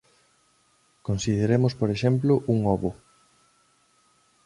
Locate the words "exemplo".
1.95-2.33